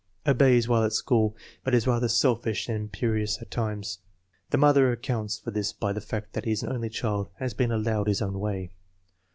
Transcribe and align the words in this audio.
Obeys 0.25 0.67
while 0.67 0.81
at 0.81 0.93
school, 0.93 1.35
but 1.63 1.75
is 1.75 1.85
rather 1.85 2.07
selfish 2.07 2.67
and 2.67 2.75
im 2.75 2.89
perious 2.89 3.39
at 3.39 3.53
home. 3.53 3.83
The 4.49 4.57
mother 4.57 4.91
accounts 4.91 5.37
for 5.37 5.51
this 5.51 5.73
by 5.73 5.93
the 5.93 6.01
fact 6.01 6.33
that 6.33 6.45
he 6.45 6.53
is 6.53 6.63
an 6.63 6.71
only 6.71 6.89
child 6.89 7.27
and 7.37 7.43
has 7.43 7.53
been 7.53 7.71
allowed 7.71 8.07
his 8.07 8.19
own 8.19 8.39
way. 8.39 8.71